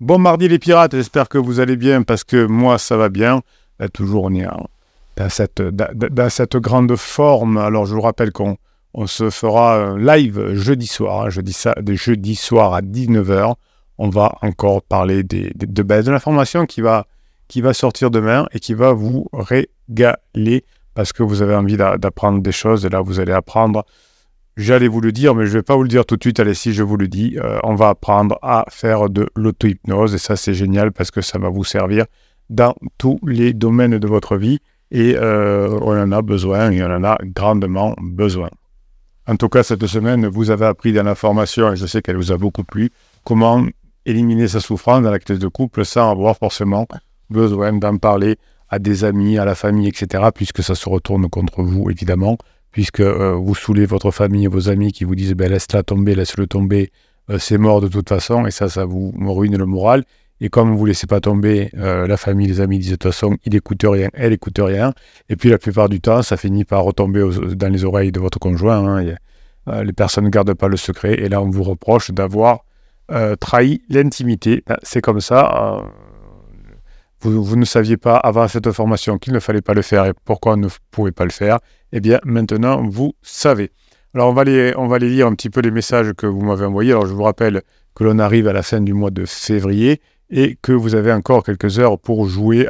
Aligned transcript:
Bon 0.00 0.20
mardi 0.20 0.46
les 0.46 0.60
pirates, 0.60 0.94
j'espère 0.94 1.28
que 1.28 1.38
vous 1.38 1.58
allez 1.58 1.76
bien 1.76 2.04
parce 2.04 2.22
que 2.22 2.46
moi 2.46 2.78
ça 2.78 2.96
va 2.96 3.08
bien. 3.08 3.42
toujours 3.92 4.26
on 4.26 4.34
est 4.34 4.46
dans, 5.16 5.28
cette, 5.28 5.60
dans, 5.60 6.30
cette 6.30 6.56
grande 6.56 6.94
forme. 6.94 7.56
Alors 7.56 7.84
je 7.84 7.96
vous 7.96 8.00
rappelle 8.00 8.30
qu'on 8.30 8.58
on 8.94 9.08
se 9.08 9.28
fera 9.28 9.96
live 9.98 10.54
jeudi 10.54 10.86
soir, 10.86 11.22
hein, 11.22 11.30
jeudi, 11.30 11.52
ça, 11.52 11.74
jeudi 11.84 12.36
soir 12.36 12.74
à 12.74 12.80
19h. 12.80 13.54
On 13.98 14.08
va 14.08 14.36
encore 14.42 14.82
parler 14.82 15.24
de, 15.24 15.50
de 15.56 16.10
l'information 16.12 16.64
qui 16.64 16.80
va, 16.80 17.08
qui 17.48 17.60
va 17.60 17.74
sortir 17.74 18.12
demain 18.12 18.46
et 18.52 18.60
qui 18.60 18.74
va 18.74 18.92
vous 18.92 19.28
régaler 19.32 20.64
parce 20.94 21.12
que 21.12 21.24
vous 21.24 21.42
avez 21.42 21.56
envie 21.56 21.76
d'apprendre 21.76 22.40
des 22.40 22.52
choses. 22.52 22.86
Et 22.86 22.88
là, 22.88 23.00
vous 23.00 23.18
allez 23.18 23.32
apprendre 23.32 23.84
J'allais 24.58 24.88
vous 24.88 25.00
le 25.00 25.12
dire, 25.12 25.36
mais 25.36 25.46
je 25.46 25.52
ne 25.52 25.58
vais 25.58 25.62
pas 25.62 25.76
vous 25.76 25.84
le 25.84 25.88
dire 25.88 26.04
tout 26.04 26.16
de 26.16 26.22
suite. 26.24 26.40
Allez, 26.40 26.52
si 26.52 26.72
je 26.72 26.82
vous 26.82 26.96
le 26.96 27.06
dis, 27.06 27.38
euh, 27.38 27.60
on 27.62 27.76
va 27.76 27.90
apprendre 27.90 28.40
à 28.42 28.64
faire 28.68 29.08
de 29.08 29.28
l'auto-hypnose. 29.36 30.16
Et 30.16 30.18
ça, 30.18 30.34
c'est 30.34 30.52
génial 30.52 30.90
parce 30.90 31.12
que 31.12 31.20
ça 31.20 31.38
va 31.38 31.48
vous 31.48 31.62
servir 31.62 32.06
dans 32.50 32.74
tous 32.98 33.20
les 33.24 33.52
domaines 33.52 33.98
de 33.98 34.08
votre 34.08 34.36
vie. 34.36 34.58
Et 34.90 35.14
euh, 35.16 35.78
on 35.80 35.96
en 35.96 36.10
a 36.10 36.22
besoin, 36.22 36.72
et 36.72 36.82
on 36.82 36.90
en 36.90 37.04
a 37.04 37.18
grandement 37.22 37.94
besoin. 38.00 38.50
En 39.28 39.36
tout 39.36 39.48
cas, 39.48 39.62
cette 39.62 39.86
semaine, 39.86 40.26
vous 40.26 40.50
avez 40.50 40.66
appris 40.66 40.92
dans 40.92 41.04
la 41.04 41.14
formation, 41.14 41.72
et 41.72 41.76
je 41.76 41.86
sais 41.86 42.02
qu'elle 42.02 42.16
vous 42.16 42.32
a 42.32 42.36
beaucoup 42.36 42.64
plu, 42.64 42.90
comment 43.22 43.64
éliminer 44.06 44.48
sa 44.48 44.58
souffrance 44.58 45.04
dans 45.04 45.12
la 45.12 45.20
crise 45.20 45.38
de 45.38 45.46
couple 45.46 45.84
sans 45.84 46.10
avoir 46.10 46.36
forcément 46.36 46.88
besoin 47.30 47.74
d'en 47.74 47.96
parler 47.98 48.38
à 48.70 48.80
des 48.80 49.04
amis, 49.04 49.38
à 49.38 49.44
la 49.44 49.54
famille, 49.54 49.86
etc., 49.86 50.30
puisque 50.34 50.64
ça 50.64 50.74
se 50.74 50.88
retourne 50.88 51.28
contre 51.28 51.62
vous, 51.62 51.90
évidemment 51.90 52.38
puisque 52.72 53.00
euh, 53.00 53.32
vous 53.32 53.54
saoulez 53.54 53.86
votre 53.86 54.10
famille 54.10 54.44
et 54.44 54.48
vos 54.48 54.68
amis 54.68 54.92
qui 54.92 55.04
vous 55.04 55.14
disent 55.14 55.34
ben, 55.34 55.50
laisse-la 55.50 55.82
tomber, 55.82 56.14
laisse-le 56.14 56.46
tomber, 56.46 56.90
euh, 57.30 57.38
c'est 57.38 57.58
mort 57.58 57.80
de 57.80 57.88
toute 57.88 58.08
façon, 58.08 58.46
et 58.46 58.50
ça, 58.50 58.68
ça 58.68 58.84
vous 58.84 59.12
ruine 59.18 59.56
le 59.56 59.66
moral. 59.66 60.04
Et 60.40 60.50
comme 60.50 60.76
vous 60.76 60.84
ne 60.84 60.88
laissez 60.88 61.08
pas 61.08 61.20
tomber, 61.20 61.70
euh, 61.76 62.06
la 62.06 62.16
famille, 62.16 62.46
les 62.46 62.60
amis 62.60 62.78
disent 62.78 62.92
de 62.92 62.96
toute 62.96 63.12
façon, 63.12 63.36
il 63.44 63.54
n'écoute 63.54 63.82
rien, 63.84 64.08
elle 64.14 64.30
n'écoute 64.30 64.58
rien. 64.58 64.92
Et 65.28 65.34
puis 65.34 65.48
la 65.48 65.58
plupart 65.58 65.88
du 65.88 66.00
temps, 66.00 66.22
ça 66.22 66.36
finit 66.36 66.64
par 66.64 66.84
retomber 66.84 67.28
dans 67.56 67.68
les 67.68 67.84
oreilles 67.84 68.12
de 68.12 68.20
votre 68.20 68.38
conjoint. 68.38 68.98
Hein, 68.98 69.16
les 69.82 69.92
personnes 69.92 70.24
ne 70.24 70.30
gardent 70.30 70.54
pas 70.54 70.68
le 70.68 70.76
secret, 70.76 71.14
et 71.14 71.28
là, 71.28 71.42
on 71.42 71.50
vous 71.50 71.64
reproche 71.64 72.12
d'avoir 72.12 72.64
trahi 73.40 73.82
l'intimité. 73.88 74.62
Ben, 74.66 74.76
c'est 74.84 75.00
comme 75.00 75.20
ça. 75.20 75.82
Vous, 77.20 77.56
ne 77.56 77.64
saviez 77.64 77.96
pas 77.96 78.16
avant 78.16 78.46
cette 78.46 78.70
formation 78.70 79.18
qu'il 79.18 79.32
ne 79.32 79.40
fallait 79.40 79.60
pas 79.60 79.74
le 79.74 79.82
faire 79.82 80.06
et 80.06 80.12
pourquoi 80.24 80.54
on 80.54 80.56
ne 80.56 80.68
pouvait 80.90 81.12
pas 81.12 81.24
le 81.24 81.30
faire. 81.30 81.58
Eh 81.92 82.00
bien, 82.00 82.20
maintenant, 82.24 82.82
vous 82.88 83.14
savez. 83.22 83.70
Alors, 84.14 84.28
on 84.30 84.32
va, 84.32 84.44
les, 84.44 84.72
on 84.76 84.86
va 84.86 84.98
lire 84.98 85.26
un 85.26 85.34
petit 85.34 85.50
peu 85.50 85.60
les 85.60 85.70
messages 85.70 86.12
que 86.12 86.26
vous 86.26 86.40
m'avez 86.40 86.64
envoyés. 86.64 86.92
Alors, 86.92 87.06
je 87.06 87.12
vous 87.12 87.24
rappelle 87.24 87.62
que 87.94 88.04
l'on 88.04 88.18
arrive 88.18 88.46
à 88.46 88.52
la 88.52 88.62
fin 88.62 88.80
du 88.80 88.92
mois 88.92 89.10
de 89.10 89.24
février 89.26 90.00
et 90.30 90.58
que 90.60 90.72
vous 90.72 90.94
avez 90.94 91.12
encore 91.12 91.42
quelques 91.42 91.78
heures 91.78 91.98
pour 91.98 92.28
jouer 92.28 92.68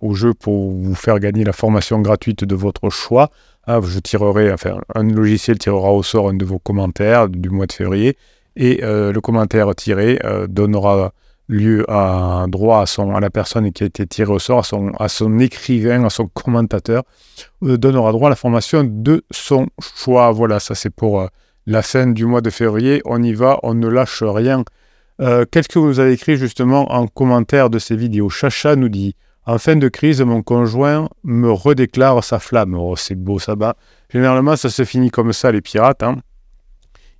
au 0.00 0.14
jeu 0.14 0.34
pour 0.34 0.72
vous 0.72 0.94
faire 0.94 1.18
gagner 1.20 1.44
la 1.44 1.52
formation 1.52 2.00
gratuite 2.00 2.44
de 2.44 2.54
votre 2.54 2.90
choix. 2.90 3.30
Ah, 3.66 3.80
je 3.82 3.98
tirerai, 3.98 4.52
enfin, 4.52 4.80
un 4.94 5.04
logiciel 5.04 5.58
tirera 5.58 5.92
au 5.92 6.02
sort 6.02 6.28
un 6.30 6.34
de 6.34 6.44
vos 6.44 6.58
commentaires 6.58 7.28
du 7.28 7.50
mois 7.50 7.66
de 7.66 7.72
février 7.72 8.16
et 8.56 8.84
euh, 8.84 9.12
le 9.12 9.20
commentaire 9.20 9.74
tiré 9.74 10.18
euh, 10.24 10.46
donnera 10.46 11.12
lieu 11.48 11.84
à 11.90 12.46
droit 12.48 12.80
à, 12.80 12.86
son, 12.86 13.14
à 13.14 13.20
la 13.20 13.30
personne 13.30 13.70
qui 13.72 13.82
a 13.82 13.86
été 13.86 14.06
tirée 14.06 14.32
au 14.32 14.38
sort, 14.38 14.66
à 14.98 15.08
son, 15.08 15.38
écrivain, 15.38 16.04
à 16.04 16.10
son 16.10 16.26
commentateur, 16.28 17.02
euh, 17.62 17.76
donnera 17.76 18.12
droit 18.12 18.28
à 18.28 18.30
la 18.30 18.36
formation 18.36 18.84
de 18.84 19.24
son 19.30 19.66
choix. 19.80 20.30
Voilà, 20.32 20.60
ça 20.60 20.74
c'est 20.74 20.90
pour 20.90 21.20
euh, 21.20 21.26
la 21.66 21.82
fin 21.82 22.06
du 22.06 22.24
mois 22.24 22.40
de 22.40 22.50
février. 22.50 23.02
On 23.04 23.22
y 23.22 23.34
va, 23.34 23.58
on 23.62 23.74
ne 23.74 23.88
lâche 23.88 24.22
rien. 24.22 24.64
Euh, 25.20 25.44
Qu'est-ce 25.50 25.68
que 25.68 25.78
vous 25.78 26.00
avez 26.00 26.12
écrit 26.12 26.36
justement 26.36 26.92
en 26.92 27.06
commentaire 27.06 27.70
de 27.70 27.78
ces 27.78 27.96
vidéos? 27.96 28.30
Chacha 28.30 28.74
nous 28.74 28.88
dit 28.88 29.14
En 29.46 29.58
fin 29.58 29.76
de 29.76 29.88
crise, 29.88 30.22
mon 30.22 30.42
conjoint 30.42 31.08
me 31.22 31.50
redéclare 31.50 32.24
sa 32.24 32.38
flamme. 32.38 32.74
Oh, 32.74 32.96
c'est 32.96 33.14
beau 33.14 33.38
ça 33.38 33.54
va. 33.54 33.76
Généralement, 34.10 34.56
ça 34.56 34.70
se 34.70 34.84
finit 34.84 35.10
comme 35.10 35.32
ça, 35.32 35.52
les 35.52 35.60
pirates. 35.60 36.02
Hein. 36.02 36.16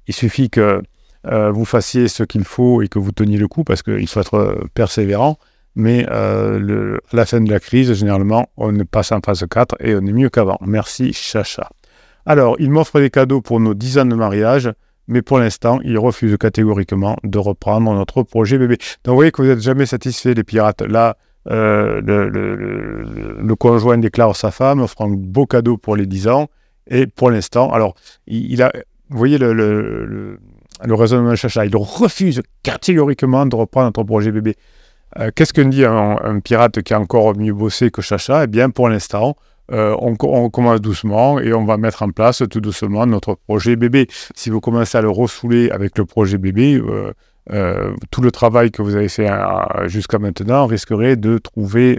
Il 0.06 0.14
suffit 0.14 0.50
que 0.50 0.82
euh, 1.26 1.50
vous 1.50 1.64
fassiez 1.64 2.08
ce 2.08 2.22
qu'il 2.22 2.44
faut 2.44 2.82
et 2.82 2.88
que 2.88 2.98
vous 2.98 3.12
teniez 3.12 3.38
le 3.38 3.48
coup, 3.48 3.64
parce 3.64 3.82
qu'il 3.82 4.06
faut 4.06 4.20
être 4.20 4.34
euh, 4.34 4.64
persévérant. 4.74 5.38
Mais 5.76 6.06
euh, 6.10 6.98
à 7.12 7.16
la 7.16 7.26
fin 7.26 7.40
de 7.40 7.50
la 7.50 7.58
crise, 7.58 7.92
généralement, 7.94 8.46
on 8.56 8.76
passe 8.84 9.10
en 9.10 9.20
phase 9.20 9.44
4 9.48 9.76
et 9.80 9.94
on 9.94 10.06
est 10.06 10.12
mieux 10.12 10.28
qu'avant. 10.28 10.58
Merci, 10.64 11.12
Chacha. 11.12 11.68
Alors, 12.26 12.56
il 12.60 12.70
m'offre 12.70 13.00
des 13.00 13.10
cadeaux 13.10 13.40
pour 13.40 13.58
nos 13.58 13.74
10 13.74 13.98
ans 13.98 14.04
de 14.04 14.14
mariage, 14.14 14.70
mais 15.08 15.20
pour 15.20 15.38
l'instant, 15.38 15.80
il 15.82 15.98
refuse 15.98 16.36
catégoriquement 16.38 17.16
de 17.24 17.38
reprendre 17.38 17.92
notre 17.92 18.22
projet 18.22 18.56
bébé. 18.56 18.76
Donc, 19.04 19.12
vous 19.12 19.16
voyez 19.16 19.32
que 19.32 19.42
vous 19.42 19.48
n'êtes 19.48 19.60
jamais 19.60 19.86
satisfait, 19.86 20.34
les 20.34 20.44
pirates. 20.44 20.82
Là, 20.82 21.16
le, 21.46 22.00
conjoint 23.58 23.98
déclare 23.98 24.36
sa 24.36 24.50
femme, 24.50 24.80
offre 24.80 25.02
un 25.02 25.08
beau 25.08 25.46
cadeau 25.46 25.76
pour 25.76 25.96
les 25.96 26.06
10 26.06 26.28
ans, 26.28 26.48
et 26.86 27.06
pour 27.06 27.30
l'instant, 27.30 27.72
alors, 27.72 27.94
il, 28.26 28.62
a, 28.62 28.72
vous 29.10 29.18
voyez 29.18 29.38
le 29.38 30.38
le 30.84 30.94
raisonnement 30.94 31.30
de 31.30 31.36
Chacha. 31.36 31.64
Il 31.64 31.76
refuse 31.76 32.42
catégoriquement 32.62 33.46
de 33.46 33.56
reprendre 33.56 33.86
notre 33.86 34.02
projet 34.02 34.32
bébé. 34.32 34.56
Euh, 35.18 35.30
qu'est-ce 35.34 35.52
que 35.52 35.60
dit 35.60 35.84
un, 35.84 36.40
pirate 36.40 36.82
qui 36.82 36.92
a 36.92 37.00
encore 37.00 37.36
mieux 37.36 37.52
bossé 37.52 37.90
que 37.90 38.02
Chacha? 38.02 38.44
Eh 38.44 38.46
bien, 38.46 38.70
pour 38.70 38.88
l'instant, 38.88 39.36
euh, 39.72 39.96
on, 40.00 40.16
commence 40.50 40.80
doucement 40.80 41.38
et 41.38 41.54
on 41.54 41.64
va 41.64 41.76
mettre 41.76 42.02
en 42.02 42.10
place 42.10 42.42
tout 42.50 42.60
doucement 42.60 43.06
notre 43.06 43.34
projet 43.34 43.76
bébé. 43.76 44.08
Si 44.34 44.50
vous 44.50 44.60
commencez 44.60 44.98
à 44.98 45.02
le 45.02 45.10
ressouler 45.10 45.70
avec 45.70 45.96
le 45.96 46.04
projet 46.04 46.36
bébé, 46.36 46.82
euh, 47.52 47.94
tout 48.10 48.20
le 48.20 48.30
travail 48.30 48.70
que 48.70 48.82
vous 48.82 48.96
avez 48.96 49.08
fait 49.08 49.30
jusqu'à 49.86 50.18
maintenant 50.18 50.66
risquerait 50.66 51.16
de 51.16 51.38
trouver, 51.38 51.98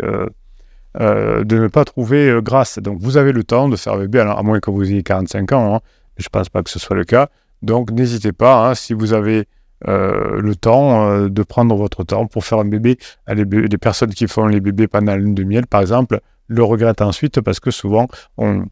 de 1.00 1.56
ne 1.58 1.68
pas 1.68 1.86
trouver 1.86 2.40
grâce. 2.44 2.80
Donc, 2.80 3.00
vous 3.00 3.18
avez 3.18 3.32
le 3.32 3.44
temps 3.44 3.70
de 3.70 3.78
faire 3.78 3.98
bébé, 3.98 4.20
à 4.20 4.44
moins 4.44 4.60
que 4.60 4.70
vous 4.70 4.92
ayez 4.92 5.04
45 5.04 5.52
ans. 5.54 5.76
Hein, 5.76 5.80
je 6.18 6.26
ne 6.26 6.30
pense 6.30 6.50
pas 6.50 6.62
que 6.64 6.70
ce 6.70 6.80
soit 6.80 6.96
le 6.96 7.06
cas. 7.06 7.30
Donc 7.66 7.90
n'hésitez 7.90 8.32
pas, 8.32 8.70
hein, 8.70 8.76
si 8.76 8.94
vous 8.94 9.14
avez 9.14 9.48
euh, 9.88 10.40
le 10.40 10.56
temps, 10.56 11.10
euh, 11.10 11.30
de 11.30 11.42
prendre 11.42 11.76
votre 11.76 12.04
temps 12.04 12.28
pour 12.28 12.46
faire 12.46 12.60
un 12.60 12.66
bébé. 12.66 12.98
Les, 13.28 13.78
personnes 13.80 14.14
qui 14.14 14.28
font 14.28 14.46
les 14.46 14.62
bébés 14.62 14.88
pendant 14.88 15.14
la 15.14 15.18
lune 15.18 15.34
de 15.34 15.44
miel, 15.44 15.66
par 15.66 15.82
exemple, 15.82 16.20
le 16.48 16.64
regrettent 16.64 17.02
ensuite 17.02 17.42
parce 17.42 17.60
que 17.60 17.72
souvent 17.72 18.08
on, 18.38 18.66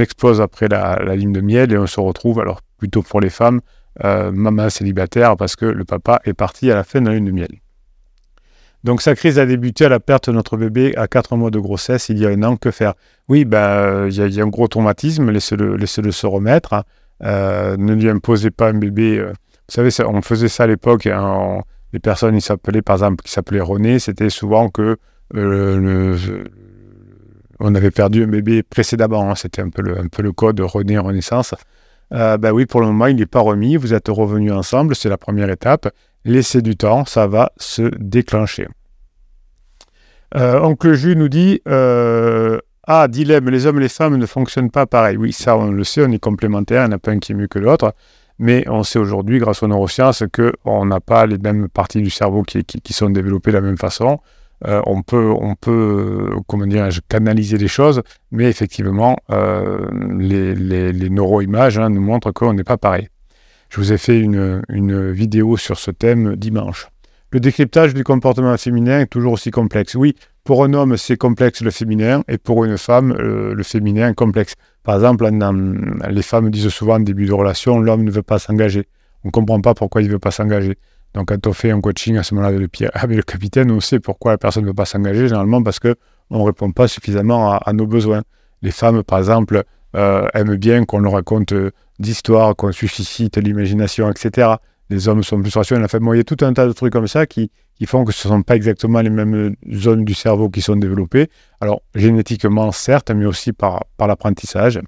explose 0.00 0.40
après 0.40 0.68
la, 0.68 1.14
ligne 1.14 1.32
de 1.32 1.42
miel 1.42 1.72
et 1.72 1.78
on 1.78 1.86
se 1.86 2.00
retrouve, 2.00 2.40
alors 2.40 2.62
plutôt 2.78 3.02
pour 3.02 3.20
les 3.20 3.28
femmes, 3.28 3.60
euh, 4.04 4.32
maman 4.32 4.70
célibataire 4.70 5.36
parce 5.36 5.54
que 5.54 5.66
le 5.66 5.84
papa 5.84 6.20
est 6.24 6.32
parti 6.32 6.70
à 6.70 6.74
la 6.74 6.84
fin 6.84 7.02
de 7.02 7.08
la 7.08 7.14
lune 7.14 7.26
de 7.26 7.32
miel. 7.32 7.50
Donc 8.82 9.02
sa 9.02 9.14
crise 9.14 9.38
a 9.38 9.44
débuté 9.44 9.84
à 9.84 9.88
la 9.90 10.00
perte 10.00 10.30
de 10.30 10.34
notre 10.34 10.56
bébé 10.56 10.96
à 10.96 11.06
4 11.06 11.36
mois 11.36 11.50
de 11.50 11.58
grossesse 11.58 12.08
il 12.08 12.18
y 12.18 12.24
a 12.24 12.30
un 12.30 12.42
an. 12.44 12.56
Que 12.56 12.70
faire? 12.70 12.94
Oui, 13.28 13.44
ben, 13.44 14.08
il 14.08 14.34
y, 14.34 14.40
a 14.40 14.44
un 14.44 14.48
gros 14.48 14.68
traumatisme, 14.68 15.30
laissez-le 15.30 15.76
laissez 15.76 16.10
se 16.10 16.26
remettre. 16.26 16.72
Hein. 16.72 16.84
Euh, 17.24 17.76
ne 17.76 17.94
lui 17.94 18.08
imposez 18.08 18.50
pas 18.50 18.68
un 18.68 18.74
bébé. 18.74 19.18
Euh, 19.18 19.32
vous 19.68 19.74
savez, 19.74 19.90
on 20.06 20.22
faisait 20.22 20.48
ça 20.48 20.64
à 20.64 20.66
l'époque. 20.66 21.06
Hein, 21.06 21.60
les 21.92 21.98
personnes, 21.98 22.36
ils 22.36 22.42
s'appelaient, 22.42 22.82
par 22.82 22.96
exemple, 22.96 23.22
qui 23.24 23.32
s'appelaient 23.32 23.60
René, 23.60 23.98
c'était 23.98 24.30
souvent 24.30 24.68
que 24.68 24.96
euh, 25.34 26.16
on 27.60 27.74
avait 27.74 27.90
perdu 27.90 28.24
un 28.24 28.28
bébé 28.28 28.62
précédemment. 28.62 29.30
Hein, 29.30 29.34
c'était 29.34 29.62
un 29.62 29.70
peu 29.70 29.82
le, 29.82 29.98
un 29.98 30.08
peu 30.08 30.22
le 30.22 30.32
code 30.32 30.60
René 30.60 30.98
Renaissance. 30.98 31.54
ben 32.10 32.52
oui, 32.52 32.66
pour 32.66 32.80
le 32.80 32.86
moment, 32.86 33.06
il 33.06 33.16
n'est 33.16 33.26
pas 33.26 33.40
remis. 33.40 33.76
Vous 33.76 33.94
êtes 33.94 34.08
revenus 34.08 34.52
ensemble, 34.52 34.94
c'est 34.94 35.08
la 35.08 35.18
première 35.18 35.50
étape. 35.50 35.88
Laissez 36.24 36.62
du 36.62 36.76
temps, 36.76 37.04
ça 37.04 37.26
va 37.26 37.52
se 37.56 37.90
déclencher. 37.98 38.68
Oncle 40.34 40.92
Jus 40.92 41.16
nous 41.16 41.28
dit 41.28 41.60
ah, 42.90 43.06
dilemme, 43.06 43.50
les 43.50 43.66
hommes 43.66 43.76
et 43.76 43.82
les 43.82 43.88
femmes 43.90 44.16
ne 44.16 44.24
fonctionnent 44.24 44.70
pas 44.70 44.86
pareil. 44.86 45.18
Oui, 45.18 45.30
ça, 45.30 45.58
on 45.58 45.70
le 45.70 45.84
sait, 45.84 46.02
on 46.06 46.10
est 46.10 46.18
complémentaires, 46.18 46.84
il 46.84 46.88
n'y 46.88 46.94
en 46.94 46.96
a 46.96 46.98
pas 46.98 47.10
un 47.10 47.18
qui 47.18 47.32
est 47.32 47.34
mieux 47.34 47.46
que 47.46 47.58
l'autre. 47.58 47.94
Mais 48.38 48.66
on 48.66 48.82
sait 48.82 48.98
aujourd'hui, 48.98 49.38
grâce 49.40 49.62
aux 49.62 49.66
neurosciences, 49.66 50.24
qu'on 50.32 50.86
n'a 50.86 50.98
pas 50.98 51.26
les 51.26 51.36
mêmes 51.36 51.68
parties 51.68 52.00
du 52.00 52.08
cerveau 52.08 52.42
qui, 52.44 52.92
sont 52.94 53.10
développées 53.10 53.50
de 53.50 53.56
la 53.56 53.60
même 53.60 53.76
façon. 53.76 54.20
Euh, 54.66 54.80
on 54.86 55.02
peut, 55.02 55.30
on 55.38 55.54
peut 55.54 56.30
comment 56.46 56.64
canaliser 57.10 57.58
les 57.58 57.68
choses, 57.68 58.00
mais 58.30 58.48
effectivement, 58.48 59.18
euh, 59.30 59.86
les, 60.18 60.54
les, 60.54 61.10
neuroimages 61.10 61.78
hein, 61.78 61.90
nous 61.90 62.00
montrent 62.00 62.32
qu'on 62.32 62.54
n'est 62.54 62.64
pas 62.64 62.78
pareil. 62.78 63.08
Je 63.68 63.76
vous 63.76 63.92
ai 63.92 63.98
fait 63.98 64.18
une, 64.18 64.62
une 64.70 65.10
vidéo 65.12 65.58
sur 65.58 65.78
ce 65.78 65.90
thème 65.90 66.36
dimanche. 66.36 66.88
Le 67.30 67.40
décryptage 67.40 67.92
du 67.92 68.04
comportement 68.04 68.56
féminin 68.56 69.00
est 69.00 69.06
toujours 69.06 69.34
aussi 69.34 69.50
complexe. 69.50 69.94
Oui, 69.94 70.16
pour 70.48 70.64
un 70.64 70.72
homme, 70.72 70.96
c'est 70.96 71.18
complexe 71.18 71.60
le 71.60 71.70
féminin, 71.70 72.22
et 72.26 72.38
pour 72.38 72.64
une 72.64 72.78
femme, 72.78 73.14
euh, 73.20 73.52
le 73.52 73.62
féminin 73.62 74.14
complexe. 74.14 74.54
Par 74.82 74.94
exemple, 74.94 75.28
les 76.08 76.22
femmes 76.22 76.48
disent 76.48 76.70
souvent 76.70 76.94
en 76.94 77.00
début 77.00 77.26
de 77.26 77.34
relation, 77.34 77.78
l'homme 77.78 78.02
ne 78.02 78.10
veut 78.10 78.22
pas 78.22 78.38
s'engager. 78.38 78.88
On 79.24 79.28
ne 79.28 79.30
comprend 79.30 79.60
pas 79.60 79.74
pourquoi 79.74 80.00
il 80.00 80.06
ne 80.06 80.12
veut 80.12 80.18
pas 80.18 80.30
s'engager. 80.30 80.78
Donc 81.12 81.28
quand 81.28 81.46
on 81.46 81.52
fait 81.52 81.70
un 81.70 81.82
coaching 81.82 82.16
à 82.16 82.22
ce 82.22 82.34
moment-là 82.34 82.56
avec, 82.94 83.16
le 83.16 83.22
capitaine, 83.26 83.70
on 83.70 83.80
sait 83.80 84.00
pourquoi 84.00 84.32
la 84.32 84.38
personne 84.38 84.62
ne 84.62 84.68
veut 84.68 84.74
pas 84.74 84.86
s'engager, 84.86 85.28
généralement 85.28 85.62
parce 85.62 85.80
qu'on 85.80 85.94
ne 86.30 86.42
répond 86.42 86.72
pas 86.72 86.88
suffisamment 86.88 87.52
à, 87.52 87.72
nos 87.74 87.86
besoins. 87.86 88.22
Les 88.62 88.70
femmes, 88.70 89.02
par 89.02 89.18
exemple, 89.18 89.64
euh, 89.96 90.28
aiment 90.32 90.56
bien 90.56 90.86
qu'on 90.86 91.00
leur 91.00 91.12
raconte 91.12 91.52
euh, 91.52 91.72
d'histoires, 91.98 92.56
qu'on 92.56 92.72
suscite 92.72 93.36
l'imagination, 93.36 94.10
etc. 94.10 94.52
les 94.90 95.08
hommes 95.08 95.22
sont 95.22 95.40
plus 95.40 95.54
rationnels. 95.54 95.84
Enfin, 95.84 95.98
bon, 95.98 96.12
il 96.14 96.18
y 96.18 96.20
a 96.20 96.24
tout 96.24 96.36
un 96.42 96.52
tas 96.52 96.66
de 96.66 96.72
trucs 96.72 96.92
comme 96.92 97.08
ça 97.08 97.26
qui, 97.26 97.50
font 97.86 98.04
que 98.04 98.12
ce 98.12 98.26
ne 98.28 98.34
sont 98.34 98.42
pas 98.42 98.56
exactement 98.56 99.00
les 99.00 99.10
mêmes 99.10 99.54
zones 99.72 100.04
du 100.04 100.14
cerveau 100.14 100.48
qui 100.48 100.62
sont 100.62 100.76
développées. 100.76 101.28
Alors, 101.60 101.82
génétiquement, 101.94 102.72
certes, 102.72 103.10
mais 103.10 103.26
aussi 103.26 103.52
par, 103.52 103.84
l'apprentissage. 103.98 104.80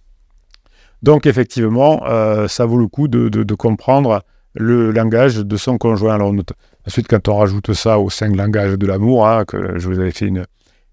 Donc, 1.03 1.27
effectivement, 1.27 2.03
euh, 2.07 2.49
ça 2.49 2.67
vaut 2.67 2.79
le 2.79 2.89
coup 2.89 3.09
de, 3.09 3.55
comprendre 3.55 4.23
le 4.55 4.91
langage 4.91 5.37
de 5.37 5.57
son 5.57 5.79
conjoint. 5.79 6.19
Ensuite, 6.87 7.09
quand 7.09 7.29
on 7.29 7.37
rajoute 7.37 7.73
ça 7.73 7.99
aux 7.99 8.11
cinq 8.11 8.35
langages 8.35 8.77
de 8.77 8.87
l'amour, 8.87 9.27
hein, 9.27 9.45
que 9.45 9.79
je 9.79 9.87
vous 9.87 9.99
avais 9.99 10.11
fait 10.11 10.27
une, 10.27 10.45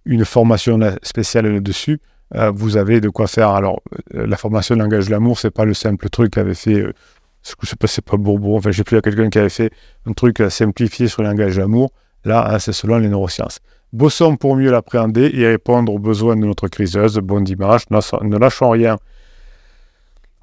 une 0.05 0.25
formation 0.25 0.79
spéciale 1.01 1.47
là-dessus, 1.47 1.99
euh, 2.35 2.51
vous 2.51 2.77
avez 2.77 2.99
de 2.99 3.09
quoi 3.09 3.27
faire. 3.27 3.49
Alors, 3.49 3.81
euh, 4.15 4.27
la 4.27 4.37
formation 4.37 4.75
langage 4.75 5.05
de 5.05 5.11
l'amour, 5.11 5.39
c'est 5.39 5.51
pas 5.51 5.65
le 5.65 5.73
simple 5.73 6.09
truc 6.09 6.33
qu'avait 6.33 6.53
fait, 6.53 6.85
euh, 7.51 7.55
je 7.61 7.69
sais 7.69 7.75
pas, 7.75 7.87
c'est 7.87 8.03
pas 8.03 8.17
Bourbon, 8.17 8.57
enfin, 8.57 8.71
j'ai 8.71 8.83
plus 8.83 8.97
à 8.97 9.01
quelqu'un 9.01 9.29
qui 9.29 9.39
avait 9.39 9.49
fait 9.49 9.71
un 10.05 10.13
truc 10.13 10.41
simplifié 10.49 11.07
sur 11.07 11.21
le 11.21 11.29
langage 11.29 11.55
de 11.55 11.61
l'amour. 11.61 11.91
Là, 12.25 12.47
hein, 12.49 12.59
c'est 12.59 12.73
selon 12.73 12.97
les 12.97 13.09
neurosciences. 13.09 13.59
Bossons 13.93 14.35
pour 14.35 14.55
mieux 14.55 14.71
l'appréhender 14.71 15.31
et 15.33 15.47
répondre 15.47 15.93
aux 15.93 15.99
besoins 15.99 16.35
de 16.35 16.45
notre 16.45 16.67
criseuse. 16.67 17.17
Bon 17.19 17.41
dimanche, 17.41 17.83
ne 17.89 18.37
lâchons 18.37 18.69
rien. 18.69 18.97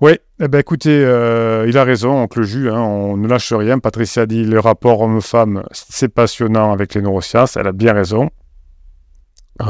Oui, 0.00 0.18
eh 0.40 0.48
ben 0.48 0.58
écoutez, 0.58 1.00
il 1.00 1.78
a 1.78 1.84
raison, 1.84 2.22
oncle 2.22 2.42
Jus, 2.42 2.70
hein, 2.70 2.80
on 2.80 3.16
ne 3.16 3.28
lâche 3.28 3.52
rien. 3.52 3.78
Patricia 3.78 4.24
dit 4.26 4.44
le 4.44 4.60
rapport 4.60 5.02
homme-femme, 5.02 5.62
c'est 5.72 6.08
passionnant 6.08 6.72
avec 6.72 6.94
les 6.94 7.02
neurosciences, 7.02 7.56
elle 7.56 7.66
a 7.66 7.72
bien 7.72 7.92
raison. 7.92 8.30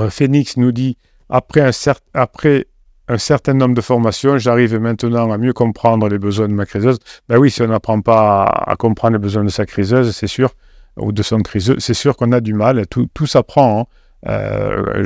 Phoenix 0.09 0.57
nous 0.57 0.73
dit 0.73 0.97
après 1.29 1.61
un, 1.61 1.71
après 2.15 2.67
un 3.09 3.19
certain 3.19 3.55
nombre 3.55 3.75
de 3.75 3.81
formations, 3.81 4.39
j'arrive 4.39 4.79
maintenant 4.79 5.31
à 5.31 5.39
mieux 5.39 5.53
comprendre 5.53 6.09
les 6.09 6.19
besoins 6.19 6.49
de 6.49 6.55
ma 6.55 6.67
criseuse. 6.67 6.99
Ben 7.29 7.39
oui, 7.39 7.51
si 7.51 7.62
on 7.62 7.69
n'apprend 7.69 8.01
pas 8.01 8.45
à, 8.45 8.77
comprendre 8.77 9.15
les 9.15 9.19
besoins 9.19 9.45
de 9.45 9.51
sa 9.51 9.67
criseuse, 9.67 10.15
c'est 10.15 10.27
sûr, 10.27 10.55
ou 10.97 11.12
de 11.12 11.23
son 11.23 11.41
criseux, 11.41 11.77
c'est 11.79 11.95
sûr 11.95 12.17
qu'on 12.17 12.33
a 12.33 12.41
du 12.41 12.55
mal. 12.55 12.87
Tout, 12.87 13.09
tout 13.12 13.27
s'apprend. 13.27 13.81
Hein. 13.81 13.85
Euh, 14.27 15.05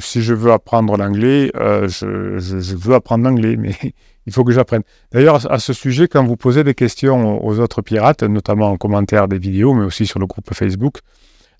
si 0.00 0.22
je 0.22 0.32
veux 0.32 0.52
apprendre 0.52 0.96
l'anglais, 0.96 1.50
euh, 1.56 1.86
je, 1.86 2.38
je, 2.38 2.76
veux 2.76 2.94
apprendre 2.94 3.24
l'anglais, 3.24 3.56
mais 3.56 3.74
il 4.26 4.32
faut 4.32 4.42
que 4.42 4.52
j'apprenne. 4.52 4.82
D'ailleurs, 5.12 5.50
à 5.52 5.58
ce 5.58 5.74
sujet, 5.74 6.08
quand 6.08 6.24
vous 6.24 6.36
posez 6.36 6.64
des 6.64 6.74
questions 6.74 7.44
aux 7.44 7.60
autres 7.60 7.82
pirates, 7.82 8.22
notamment 8.22 8.70
en 8.70 8.76
commentaire 8.78 9.28
des 9.28 9.38
vidéos, 9.38 9.74
mais 9.74 9.84
aussi 9.84 10.06
sur 10.06 10.18
le 10.18 10.26
groupe 10.26 10.54
Facebook, 10.54 11.00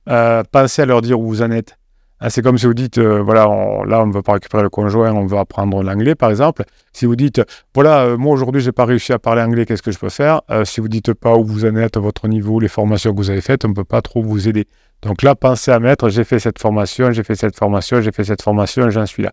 euh, 0.08 0.42
pensez 0.50 0.82
à 0.82 0.86
leur 0.86 1.02
dire 1.02 1.20
où 1.20 1.26
vous 1.26 1.42
en 1.42 1.50
êtes. 1.50 1.77
Ah, 2.20 2.30
c'est 2.30 2.42
comme 2.42 2.58
si 2.58 2.66
vous 2.66 2.74
dites, 2.74 2.98
euh, 2.98 3.22
voilà, 3.22 3.42
là, 3.86 4.02
on 4.02 4.06
ne 4.06 4.12
veut 4.12 4.22
pas 4.22 4.32
récupérer 4.32 4.64
le 4.64 4.70
conjoint, 4.70 5.12
on 5.12 5.26
veut 5.26 5.38
apprendre 5.38 5.84
l'anglais, 5.84 6.16
par 6.16 6.30
exemple. 6.30 6.64
Si 6.92 7.06
vous 7.06 7.14
dites, 7.14 7.40
voilà, 7.74 8.00
euh, 8.00 8.16
moi 8.16 8.32
aujourd'hui, 8.32 8.60
j'ai 8.60 8.72
pas 8.72 8.86
réussi 8.86 9.12
à 9.12 9.20
parler 9.20 9.40
anglais, 9.40 9.66
qu'est-ce 9.66 9.82
que 9.82 9.92
je 9.92 9.98
peux 10.00 10.08
faire? 10.08 10.42
Euh, 10.50 10.64
Si 10.64 10.80
vous 10.80 10.88
dites 10.88 11.14
pas 11.14 11.36
où 11.36 11.44
vous 11.44 11.64
en 11.64 11.76
êtes, 11.76 11.96
votre 11.96 12.26
niveau, 12.26 12.58
les 12.58 12.66
formations 12.66 13.12
que 13.12 13.16
vous 13.16 13.30
avez 13.30 13.40
faites, 13.40 13.64
on 13.64 13.68
ne 13.68 13.74
peut 13.74 13.84
pas 13.84 14.02
trop 14.02 14.20
vous 14.20 14.48
aider. 14.48 14.66
Donc 15.02 15.22
là, 15.22 15.36
pensez 15.36 15.70
à 15.70 15.78
mettre, 15.78 16.08
j'ai 16.08 16.24
fait 16.24 16.40
cette 16.40 16.58
formation, 16.58 17.12
j'ai 17.12 17.22
fait 17.22 17.36
cette 17.36 17.56
formation, 17.56 18.00
j'ai 18.00 18.10
fait 18.10 18.24
cette 18.24 18.42
formation, 18.42 18.90
j'en 18.90 19.06
suis 19.06 19.22
là. 19.22 19.32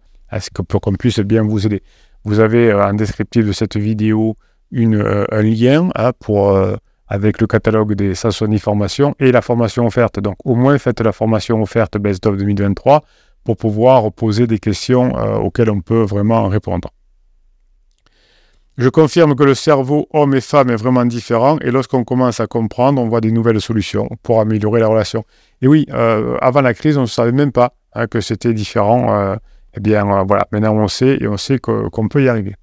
Pour 0.68 0.81
qu'on 0.81 0.94
puisse 0.94 1.20
bien 1.20 1.44
vous 1.44 1.66
aider 1.66 1.81
Vous 2.24 2.40
avez 2.40 2.74
en 2.74 2.94
descriptif 2.94 3.46
de 3.48 3.52
cette 3.52 3.78
vidéo 3.78 4.36
une, 4.72 5.02
un 5.31 5.42
lien 5.42 5.90
hein, 5.96 6.12
pour 6.20 6.58
avec 7.16 7.42
le 7.42 7.48
catalogue 7.48 7.94
des 7.94 8.14
Sassoni 8.14 8.60
formations 8.60 9.16
et 9.20 9.32
la 9.32 9.42
formation 9.42 9.88
offerte. 9.88 10.20
Donc 10.20 10.36
au 10.44 10.56
moins 10.56 10.78
faites 10.78 11.02
la 11.02 11.12
formation 11.12 11.62
offerte 11.62 11.98
Best 11.98 12.26
of 12.28 12.38
2023 12.38 13.04
pour 13.44 13.58
pouvoir 13.58 14.12
poser 14.12 14.48
des 14.48 14.60
questions 14.60 15.18
euh, 15.18 15.38
auxquelles 15.38 15.70
on 15.70 15.82
peut 15.82 16.04
vraiment 16.04 16.48
répondre. 16.48 16.90
Je 18.78 18.90
confirme 18.90 19.36
que 19.36 19.44
le 19.44 19.56
cerveau 19.56 20.08
homme 20.12 20.36
et 20.36 20.42
femme 20.42 20.70
est 20.70 20.76
vraiment 20.76 21.06
différent 21.06 21.58
et 21.62 21.72
lorsqu'on 21.72 22.04
commence 22.04 22.42
à 22.42 22.48
comprendre, 22.48 23.02
on 23.02 23.08
voit 23.08 23.22
des 23.22 23.32
nouvelles 23.32 23.62
solutions 23.62 24.10
pour 24.22 24.42
améliorer 24.42 24.82
la 24.82 24.88
relation. 24.88 25.24
Et 25.62 25.68
oui, 25.70 25.86
euh, 25.94 26.38
avant 26.42 26.62
la 26.62 26.74
crise, 26.74 26.98
on 26.98 27.04
ne 27.04 27.06
savait 27.06 27.32
même 27.32 27.54
pas 27.54 27.74
hein, 27.94 28.08
que 28.08 28.20
c'était 28.20 28.54
différent. 28.54 29.16
Euh, 29.16 29.36
eh 29.78 29.80
bien, 29.80 30.24
voilà, 30.24 30.48
maintenant 30.52 30.76
on 30.76 30.90
sait 30.90 31.18
et 31.22 31.28
on 31.28 31.38
sait 31.38 31.60
qu'on 31.60 32.08
peut 32.10 32.24
y 32.24 32.28
arriver. 32.28 32.56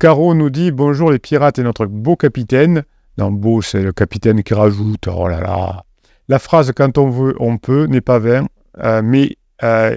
Caro 0.00 0.34
nous 0.34 0.50
dit 0.50 0.72
Bonjour 0.72 1.10
les 1.10 1.18
pirates 1.18 1.58
et 1.58 1.62
notre 1.62 1.86
beau 1.86 2.16
capitaine. 2.16 2.84
Beau, 3.18 3.62
c'est 3.62 3.82
le 3.82 3.92
capitaine 3.92 4.42
qui 4.42 4.54
rajoute. 4.54 5.08
Oh 5.08 5.28
là 5.28 5.40
là. 5.40 5.84
La 6.28 6.38
phrase 6.38 6.72
quand 6.74 6.98
on 6.98 7.08
veut, 7.08 7.34
on 7.38 7.56
peut 7.56 7.86
n'est 7.86 8.00
pas 8.00 8.18
vain, 8.18 8.46
euh, 8.82 9.00
mais, 9.02 9.36
euh, 9.62 9.96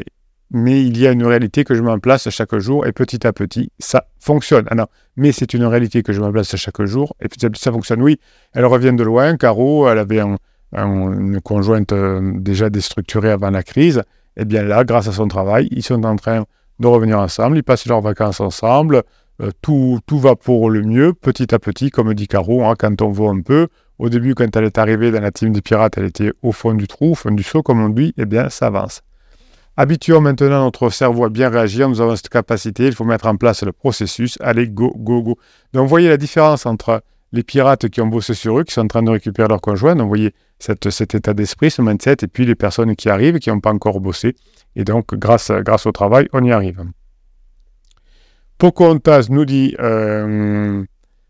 mais 0.51 0.83
il 0.85 0.97
y 0.97 1.07
a 1.07 1.11
une 1.11 1.25
réalité 1.25 1.63
que 1.63 1.73
je 1.73 1.81
mets 1.81 1.97
place 1.97 2.29
chaque 2.29 2.55
jour 2.57 2.85
et 2.85 2.91
petit 2.91 3.25
à 3.25 3.33
petit, 3.33 3.71
ça 3.79 4.05
fonctionne. 4.19 4.65
Ah 4.69 4.75
non, 4.75 4.85
mais 5.15 5.31
c'est 5.31 5.53
une 5.53 5.65
réalité 5.65 6.03
que 6.03 6.13
je 6.13 6.21
mets 6.21 6.31
place 6.31 6.55
chaque 6.55 6.81
jour 6.83 7.15
et 7.19 7.27
petit 7.27 7.45
à 7.45 7.49
petit, 7.49 7.61
ça 7.61 7.71
fonctionne. 7.71 8.01
Oui, 8.01 8.19
elle 8.53 8.65
revient 8.65 8.93
de 8.93 9.03
loin. 9.03 9.37
Caro, 9.37 9.89
elle 9.89 9.97
avait 9.97 10.21
une 10.73 11.41
conjointe 11.41 11.93
euh, 11.93 12.33
déjà 12.35 12.69
déstructurée 12.69 13.31
avant 13.31 13.49
la 13.49 13.63
crise. 13.63 14.03
Eh 14.37 14.45
bien 14.45 14.63
là, 14.63 14.83
grâce 14.83 15.07
à 15.07 15.11
son 15.11 15.27
travail, 15.27 15.67
ils 15.71 15.83
sont 15.83 16.03
en 16.05 16.15
train 16.15 16.45
de 16.79 16.87
revenir 16.87 17.19
ensemble. 17.19 17.57
Ils 17.57 17.63
passent 17.63 17.87
leurs 17.87 18.01
vacances 18.01 18.39
ensemble. 18.39 19.03
Euh, 19.41 19.51
tout, 19.61 19.99
tout, 20.05 20.19
va 20.19 20.35
pour 20.35 20.69
le 20.69 20.81
mieux, 20.81 21.13
petit 21.13 21.53
à 21.55 21.59
petit, 21.59 21.91
comme 21.91 22.13
dit 22.13 22.27
Caro, 22.27 22.65
hein, 22.65 22.73
quand 22.77 23.01
on 23.01 23.09
voit 23.09 23.31
un 23.31 23.41
peu. 23.41 23.67
Au 23.97 24.09
début, 24.09 24.35
quand 24.35 24.53
elle 24.55 24.65
est 24.65 24.77
arrivée 24.77 25.11
dans 25.11 25.21
la 25.21 25.31
team 25.31 25.53
des 25.53 25.61
pirates, 25.61 25.97
elle 25.97 26.05
était 26.05 26.31
au 26.41 26.51
fond 26.51 26.73
du 26.73 26.87
trou, 26.87 27.11
au 27.11 27.15
fond 27.15 27.31
du 27.31 27.43
saut, 27.43 27.63
comme 27.63 27.81
on 27.81 27.89
dit, 27.89 28.13
eh 28.17 28.25
bien, 28.25 28.49
ça 28.49 28.67
avance. 28.67 29.01
Habituons 29.77 30.19
maintenant 30.19 30.63
notre 30.63 30.89
cerveau 30.89 31.23
à 31.23 31.29
bien 31.29 31.49
réagir, 31.49 31.87
nous 31.87 32.01
avons 32.01 32.15
cette 32.17 32.27
capacité, 32.27 32.87
il 32.87 32.93
faut 32.93 33.05
mettre 33.05 33.27
en 33.27 33.37
place 33.37 33.63
le 33.63 33.71
processus, 33.71 34.37
allez, 34.41 34.67
go, 34.67 34.93
go, 34.97 35.21
go. 35.21 35.37
Donc, 35.73 35.83
vous 35.83 35.89
voyez 35.89 36.09
la 36.09 36.17
différence 36.17 36.65
entre 36.65 37.01
les 37.31 37.43
pirates 37.43 37.87
qui 37.87 38.01
ont 38.01 38.07
bossé 38.07 38.33
sur 38.33 38.59
eux, 38.59 38.65
qui 38.65 38.73
sont 38.73 38.81
en 38.81 38.87
train 38.87 39.03
de 39.03 39.11
récupérer 39.11 39.47
leur 39.47 39.61
conjoint, 39.61 39.95
donc 39.95 40.03
vous 40.03 40.09
voyez 40.09 40.33
cet 40.59 41.15
état 41.15 41.33
d'esprit, 41.33 41.71
ce 41.71 41.81
mindset, 41.81 42.17
et 42.23 42.27
puis 42.27 42.45
les 42.45 42.55
personnes 42.55 42.93
qui 42.97 43.09
arrivent, 43.09 43.39
qui 43.39 43.49
n'ont 43.49 43.61
pas 43.61 43.71
encore 43.71 44.01
bossé. 44.01 44.35
Et 44.75 44.83
donc, 44.83 45.15
grâce 45.15 45.49
au 45.49 45.91
travail, 45.93 46.27
on 46.33 46.43
y 46.43 46.51
arrive. 46.51 46.83
Pocahontas 48.59 49.27
nous 49.29 49.45
dit 49.45 49.73
euh, 49.79 50.83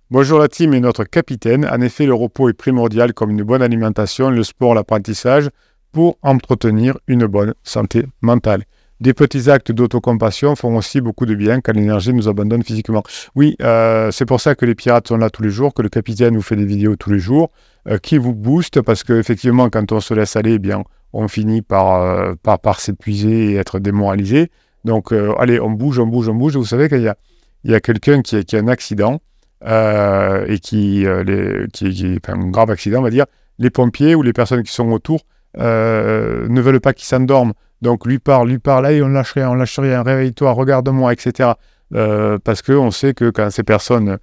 Bonjour 0.10 0.40
la 0.40 0.48
team 0.48 0.74
et 0.74 0.80
notre 0.80 1.04
capitaine. 1.04 1.64
En 1.72 1.80
effet, 1.80 2.08
le 2.08 2.16
repos 2.16 2.50
est 2.50 2.54
primordial 2.54 3.14
comme 3.14 3.30
une 3.30 3.44
bonne 3.44 3.62
alimentation, 3.62 4.32
le 4.32 4.44
sport, 4.44 4.74
l'apprentissage 4.74 5.52
pour 5.92 6.18
entretenir 6.24 6.98
une 7.06 7.28
bonne 7.28 7.54
santé 7.62 8.08
mentale. 8.22 8.64
Des 9.00 9.14
petits 9.14 9.48
actes 9.48 9.72
d'autocompassion 9.72 10.56
font 10.56 10.76
aussi 10.76 11.02
beaucoup 11.02 11.28
de 11.28 11.36
bien 11.36 11.62
quand 11.62 11.74
l'énergie 11.74 12.16
nous 12.16 12.28
abandonne 12.28 12.64
physiquement. 12.64 13.04
Oui, 13.36 13.56
euh, 13.62 14.10
c'est 14.10 14.26
pour 14.26 14.42
ça 14.42 14.56
que 14.56 14.66
les 14.66 14.74
pirates 14.74 15.08
sont 15.08 15.18
là 15.18 15.30
tous 15.30 15.44
les 15.44 15.52
jours, 15.52 15.76
que 15.76 15.84
le 15.84 15.90
capitaine 15.90 16.36
vous 16.36 16.42
fait 16.42 16.56
des 16.56 16.66
vidéos 16.66 16.96
tous 16.96 17.12
les 17.12 17.20
jours, 17.20 17.52
euh, 17.88 18.00
qui 18.00 18.18
vous 18.18 18.34
boostent, 18.34 18.82
parce 18.82 19.04
qu'effectivement, 19.04 19.70
quand 19.70 19.92
on 19.92 20.00
se 20.00 20.16
laisse 20.16 20.36
aller, 20.36 20.54
eh 20.54 20.60
bien, 20.60 20.84
on 21.14 21.28
finit 21.28 21.62
par, 21.62 22.36
par, 22.38 22.58
par 22.58 22.80
s'épuiser 22.80 23.52
et 23.52 23.56
être 23.58 23.78
démoralisé. 23.78 24.50
Donc, 24.86 25.12
euh, 25.12 25.34
allez, 25.38 25.60
on 25.60 25.72
bouge, 25.72 26.00
on 26.00 26.08
bouge, 26.08 26.30
on 26.30 26.36
bouge. 26.36 26.56
Vous 26.56 26.66
savez 26.66 26.90
qu'il 26.90 27.02
y 27.02 27.08
a, 27.08 27.76
a 27.76 27.80
quelqu'un 27.80 28.22
qui, 28.22 28.36
a 28.36 28.60
un 28.60 28.68
accident 28.68 29.22
euh, 29.66 30.46
et 30.48 30.60
qui, 30.60 31.06
euh, 31.06 31.68
qui, 31.74 32.20
un 32.28 32.50
grave 32.50 32.72
accident, 32.72 33.00
on 33.00 33.04
va 33.04 33.10
dire. 33.10 33.26
Les 33.58 33.70
pompiers 33.70 34.16
ou 34.16 34.22
les 34.22 34.34
personnes 34.34 34.64
qui 34.64 34.72
sont 34.72 34.90
autour 34.92 35.22
ne 35.56 36.62
veulent 36.62 36.80
pas 36.80 36.94
qu'il 36.94 37.06
s'endorme. 37.06 37.54
Donc, 37.82 38.06
lui 38.06 38.20
parle, 38.20 38.50
lui 38.50 38.60
parle, 38.60 38.86
allez, 38.86 39.02
on 39.02 39.10
lâche 39.10 39.34
rien, 39.34 39.50
on 39.50 39.56
lâche 39.56 39.80
rien, 39.80 40.04
réveille-toi, 40.04 40.52
regarde-moi, 40.52 41.12
etc. 41.14 41.52
parce 41.92 42.62
qu'on 42.62 42.92
sait 42.92 43.14
que 43.14 43.30
quand 43.30 43.50
ces 43.50 43.64
personnes, 43.64 44.18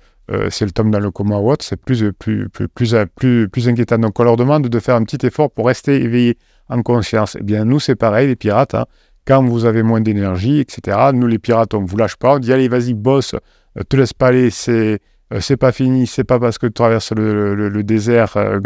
si 0.48 0.64
elles 0.64 0.72
tombent 0.72 0.90
dans 0.90 1.00
le 1.00 1.10
coma 1.10 1.36
ou 1.36 1.50
autre, 1.50 1.64
c'est 1.64 1.76
plus, 1.76 2.12
plus, 2.12 2.48
plus, 2.48 3.48
plus 3.48 3.68
inquiétant. 3.68 3.98
Donc, 3.98 4.18
on 4.18 4.24
leur 4.24 4.36
demande 4.36 4.68
de 4.68 4.78
faire 4.78 4.94
un 4.94 5.04
petit 5.04 5.26
effort 5.26 5.50
pour 5.50 5.66
rester 5.66 6.02
éveillé 6.02 6.38
en 6.70 6.80
conscience. 6.82 7.36
Eh 7.38 7.42
bien, 7.42 7.66
nous, 7.66 7.80
c'est 7.80 7.96
pareil, 7.96 8.28
les 8.28 8.36
pirates. 8.36 8.74
Hein, 8.74 8.86
quand 9.26 9.42
vous 9.44 9.64
avez 9.64 9.82
moins 9.82 10.00
d'énergie, 10.00 10.60
etc. 10.60 10.96
Nous, 11.12 11.26
les 11.26 11.38
pirates, 11.38 11.74
on 11.74 11.82
ne 11.82 11.86
vous 11.86 11.96
lâche 11.96 12.16
pas. 12.16 12.36
On 12.36 12.38
dit 12.38 12.52
allez, 12.52 12.68
vas-y, 12.68 12.94
bosse, 12.94 13.34
euh, 13.34 13.82
te 13.88 13.96
laisse 13.96 14.12
pas 14.12 14.28
aller, 14.28 14.50
c'est. 14.50 15.00
Euh, 15.34 15.40
c'est 15.40 15.56
pas 15.56 15.72
fini, 15.72 16.06
c'est 16.06 16.22
pas 16.22 16.38
parce 16.38 16.56
que 16.56 16.68
tu 16.68 16.72
traverses 16.72 17.10
le, 17.10 17.82
désert, 17.82 18.36
euh, 18.36 18.60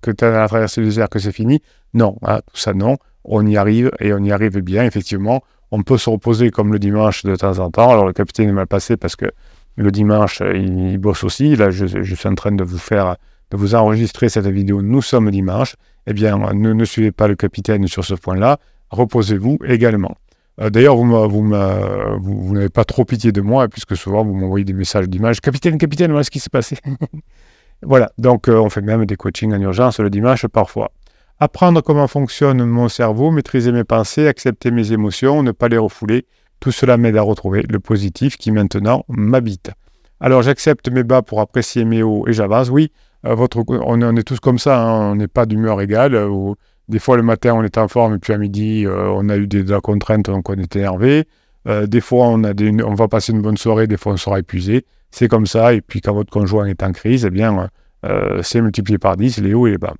que 0.00 0.12
tu 0.12 0.24
as 0.24 0.46
traversé 0.46 0.80
le 0.80 0.86
désert 0.86 1.08
que 1.08 1.18
c'est 1.18 1.32
fini. 1.32 1.60
Non, 1.94 2.16
hein, 2.22 2.40
tout 2.46 2.56
ça 2.56 2.74
non. 2.74 2.96
On 3.24 3.44
y 3.44 3.56
arrive 3.56 3.90
et 3.98 4.12
on 4.12 4.18
y 4.18 4.30
arrive 4.30 4.60
bien, 4.60 4.84
effectivement. 4.84 5.42
On 5.72 5.82
peut 5.82 5.98
se 5.98 6.08
reposer 6.08 6.52
comme 6.52 6.72
le 6.72 6.78
dimanche 6.78 7.24
de 7.24 7.34
temps 7.34 7.58
en 7.58 7.72
temps. 7.72 7.90
Alors 7.90 8.06
le 8.06 8.12
capitaine 8.12 8.48
est 8.48 8.52
mal 8.52 8.68
passé 8.68 8.96
parce 8.96 9.16
que 9.16 9.26
le 9.76 9.90
dimanche, 9.90 10.42
il, 10.54 10.96
bosse 10.98 11.24
aussi. 11.24 11.56
Là, 11.56 11.70
je, 11.70 11.86
suis 11.86 12.28
en 12.28 12.36
train 12.36 12.52
de 12.52 12.62
vous 12.62 12.78
faire, 12.78 13.16
de 13.50 13.56
vous 13.56 13.74
enregistrer 13.74 14.28
cette 14.28 14.46
vidéo. 14.46 14.82
Nous 14.82 15.02
sommes 15.02 15.28
dimanche. 15.32 15.74
Eh 16.06 16.12
bien, 16.12 16.38
ne, 16.54 16.72
ne 16.72 16.84
suivez 16.84 17.10
pas 17.10 17.26
le 17.26 17.34
capitaine 17.34 17.88
sur 17.88 18.04
ce 18.04 18.14
point-là 18.14 18.58
reposez-vous 18.90 19.58
également. 19.66 20.16
Euh, 20.60 20.70
d'ailleurs, 20.70 20.96
vous, 20.96 22.54
n'avez 22.54 22.68
pas 22.68 22.84
trop 22.84 23.04
pitié 23.04 23.32
de 23.32 23.40
moi, 23.40 23.68
puisque 23.68 23.96
souvent 23.96 24.24
vous 24.24 24.34
m'envoyez 24.34 24.64
des 24.64 24.72
messages 24.72 25.08
d'image. 25.08 25.40
Capitaine, 25.40 25.78
capitaine, 25.78 26.10
voilà 26.10 26.24
ce 26.24 26.30
qui 26.30 26.40
s'est 26.40 26.50
passé. 26.50 26.76
voilà, 27.82 28.12
donc 28.18 28.48
euh, 28.48 28.56
on 28.56 28.68
fait 28.68 28.82
même 28.82 29.06
des 29.06 29.16
coachings 29.16 29.54
en 29.54 29.60
urgence 29.60 30.00
le 30.00 30.10
dimanche 30.10 30.46
parfois. 30.46 30.90
Apprendre 31.38 31.82
comment 31.82 32.06
fonctionne 32.06 32.62
mon 32.64 32.88
cerveau, 32.88 33.30
maîtriser 33.30 33.72
mes 33.72 33.84
pensées, 33.84 34.28
accepter 34.28 34.70
mes 34.70 34.92
émotions, 34.92 35.42
ne 35.42 35.52
pas 35.52 35.68
les 35.68 35.78
refouler, 35.78 36.26
tout 36.60 36.72
cela 36.72 36.98
m'aide 36.98 37.16
à 37.16 37.22
retrouver 37.22 37.62
le 37.62 37.80
positif 37.80 38.36
qui 38.36 38.50
maintenant 38.50 39.06
m'habite. 39.08 39.70
Alors 40.20 40.42
j'accepte 40.42 40.90
mes 40.90 41.02
bas 41.02 41.22
pour 41.22 41.40
apprécier 41.40 41.86
mes 41.86 42.02
hauts 42.02 42.28
et 42.28 42.34
j'avance. 42.34 42.68
Oui, 42.68 42.92
votre, 43.24 43.64
on, 43.66 44.16
est 44.16 44.22
tous 44.22 44.38
comme 44.38 44.58
ça, 44.58 44.82
hein, 44.82 45.12
on 45.12 45.14
n'est 45.14 45.28
pas 45.28 45.46
d'humeur 45.46 45.80
égale. 45.80 46.14
Des 46.90 46.98
fois, 46.98 47.16
le 47.16 47.22
matin, 47.22 47.54
on 47.54 47.62
est 47.62 47.78
en 47.78 47.88
forme, 47.88 48.16
et 48.16 48.18
puis 48.18 48.32
à 48.32 48.38
midi, 48.38 48.84
on 48.88 49.28
a 49.28 49.36
eu 49.36 49.46
des, 49.46 49.62
de 49.62 49.70
la 49.70 49.80
contrainte, 49.80 50.26
donc 50.26 50.48
on 50.50 50.54
est 50.54 50.76
énervé. 50.76 51.24
des 51.66 52.00
fois, 52.00 52.26
on, 52.26 52.44
a 52.44 52.52
des, 52.52 52.82
on 52.82 52.94
va 52.94 53.08
passer 53.08 53.32
une 53.32 53.42
bonne 53.42 53.56
soirée, 53.56 53.86
des 53.86 53.96
fois, 53.96 54.12
on 54.12 54.16
sera 54.16 54.38
épuisé. 54.38 54.84
C'est 55.10 55.28
comme 55.28 55.46
ça. 55.46 55.72
Et 55.74 55.80
puis, 55.80 56.00
quand 56.00 56.12
votre 56.12 56.30
conjoint 56.30 56.66
est 56.66 56.82
en 56.82 56.92
crise, 56.92 57.24
eh 57.24 57.30
bien, 57.30 57.70
c'est 58.42 58.60
multiplié 58.60 58.98
par 58.98 59.16
10, 59.16 59.38
les 59.38 59.54
hauts 59.54 59.66
et 59.66 59.72
les 59.72 59.78
bas. 59.78 59.94